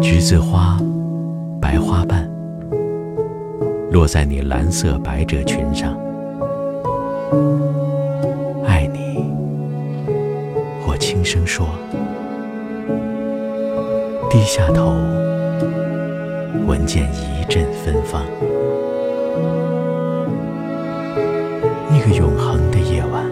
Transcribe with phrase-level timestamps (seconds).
[0.00, 0.78] 橘子花，
[1.60, 2.28] 白花瓣，
[3.90, 5.92] 落在你蓝色百褶裙上。
[8.64, 9.24] 爱你，
[10.86, 11.68] 我轻声说。
[14.30, 14.94] 低下头，
[16.66, 18.22] 闻见一阵芬芳。
[21.90, 23.24] 那个永恒的夜晚，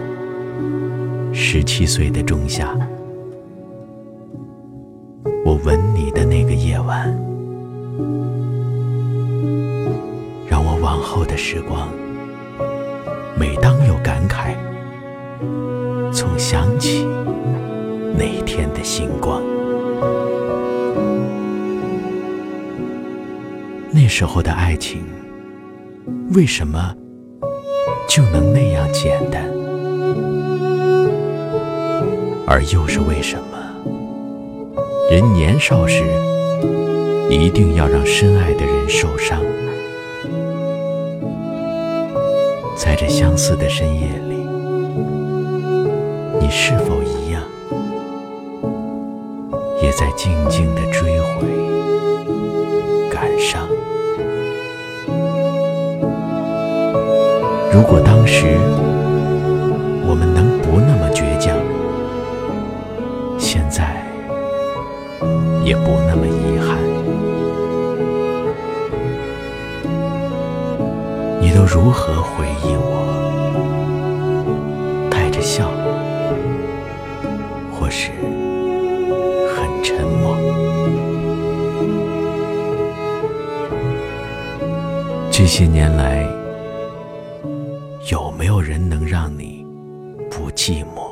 [1.33, 2.77] 十七岁的仲夏，
[5.63, 7.07] 吻你的那个夜晚，
[10.47, 11.87] 让我往后的时光，
[13.37, 14.55] 每当有感慨，
[16.11, 17.05] 总想起
[18.17, 19.41] 那天的星光。
[23.91, 25.03] 那时候的爱情，
[26.33, 26.95] 为什么
[28.09, 29.43] 就能那样简单？
[32.47, 33.50] 而又是为什么，
[35.11, 36.05] 人年少时
[37.29, 39.41] 一定要让深爱的人受伤？
[42.77, 44.47] 在这相似的深夜里，
[46.39, 47.43] 你是否一样，
[49.83, 51.45] 也在静静的追悔、
[53.11, 53.67] 感伤？
[57.73, 58.57] 如果当时
[65.91, 66.79] 不那么遗憾。
[71.41, 73.03] 你都如何回忆我？
[75.09, 75.69] 带着笑，
[77.73, 78.11] 或是
[79.51, 80.37] 很沉默？
[85.29, 86.25] 这些年来。
[88.09, 89.65] 有没有人能让你
[90.29, 91.11] 不寂寞？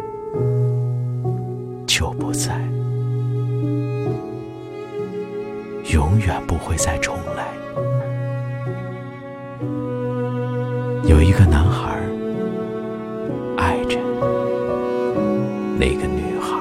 [2.01, 2.59] 就不在，
[5.93, 7.45] 永远不会再重来。
[11.07, 11.95] 有一个男孩
[13.55, 13.99] 爱着
[15.77, 16.60] 那个女孩。